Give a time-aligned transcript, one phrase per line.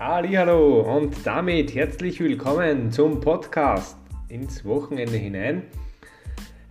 [0.00, 3.96] Hallo und damit herzlich willkommen zum Podcast
[4.28, 5.64] ins Wochenende hinein.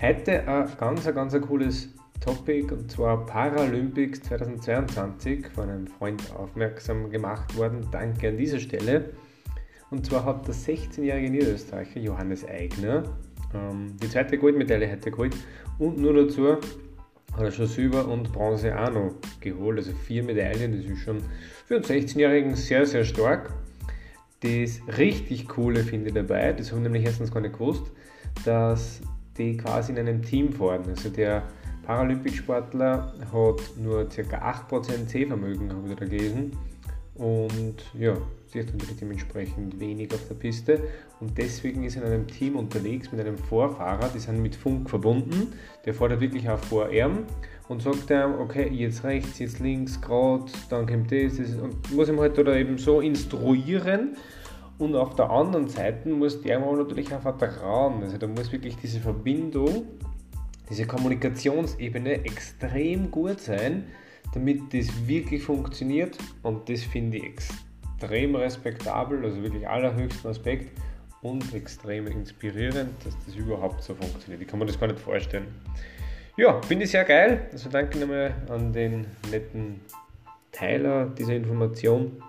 [0.02, 7.10] Heute ein ganz, ganz ein cooles Topic und zwar Paralympics 2022 von einem Freund aufmerksam
[7.10, 7.86] gemacht worden.
[7.92, 9.10] Danke an dieser Stelle.
[9.92, 13.04] Und zwar hat der 16-jährige Niederösterreicher Johannes Eigner
[13.54, 15.36] ähm, die zweite Goldmedaille heute geholt
[15.80, 16.60] und nur dazu
[17.52, 19.78] schon Silber und Bronze auch noch geholt.
[19.78, 21.22] Also vier Medaillen, das ist schon
[21.66, 23.52] für einen 16-Jährigen sehr, sehr stark.
[24.42, 27.92] Das richtig Coole finde ich dabei, das habe ich nämlich erstens gar nicht gewusst,
[28.46, 29.02] dass
[29.38, 30.84] die quasi in einem Team fahren.
[30.88, 31.44] Also der
[31.86, 34.66] Paralympic-Sportler hat nur ca.
[34.70, 36.52] 8% Sehvermögen, habe ich da gelesen.
[37.18, 38.16] Und ja,
[38.48, 40.82] sie ist natürlich dementsprechend wenig auf der Piste.
[41.20, 44.90] Und deswegen ist er in einem Team unterwegs mit einem Vorfahrer, die sind mit Funk
[44.90, 45.54] verbunden,
[45.86, 47.24] der halt wirklich auch vor ihm
[47.68, 52.08] und sagt ihm, okay, jetzt rechts, jetzt links, gerade, dann kommt das, das und muss
[52.08, 54.16] ihm halt oder eben so instruieren.
[54.78, 58.78] Und auf der anderen Seite muss der aber natürlich auch vertrauen, also da muss wirklich
[58.78, 59.88] diese Verbindung,
[60.70, 63.86] diese Kommunikationsebene extrem gut sein,
[64.34, 70.72] damit das wirklich funktioniert und das finde ich extrem respektabel, also wirklich allerhöchsten Aspekt
[71.22, 74.42] und extrem inspirierend, dass das überhaupt so funktioniert.
[74.42, 75.48] Ich kann mir das gar nicht vorstellen.
[76.38, 77.48] Ja, finde ich sehr geil.
[77.52, 79.82] Also danke nochmal an den netten
[80.52, 82.22] Teiler dieser Information.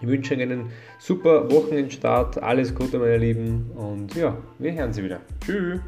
[0.00, 2.42] Ich wünsche Ihnen einen super Wochenendstart.
[2.42, 3.70] Alles Gute, meine Lieben.
[3.74, 5.20] Und ja, wir hören Sie wieder.
[5.44, 5.80] Tschüss.